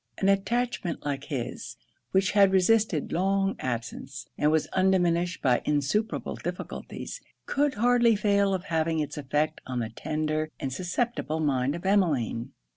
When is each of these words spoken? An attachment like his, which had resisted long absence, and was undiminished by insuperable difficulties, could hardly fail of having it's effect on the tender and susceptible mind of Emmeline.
An 0.17 0.29
attachment 0.29 1.05
like 1.05 1.25
his, 1.25 1.75
which 2.09 2.31
had 2.31 2.51
resisted 2.51 3.11
long 3.11 3.55
absence, 3.59 4.27
and 4.35 4.49
was 4.49 4.65
undiminished 4.73 5.43
by 5.43 5.61
insuperable 5.63 6.33
difficulties, 6.37 7.21
could 7.45 7.75
hardly 7.75 8.15
fail 8.15 8.51
of 8.55 8.63
having 8.63 8.97
it's 8.97 9.15
effect 9.19 9.61
on 9.67 9.77
the 9.79 9.89
tender 9.89 10.49
and 10.59 10.73
susceptible 10.73 11.39
mind 11.39 11.75
of 11.75 11.85
Emmeline. 11.85 12.51